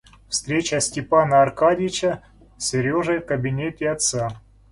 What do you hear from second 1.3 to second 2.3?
Аркадьича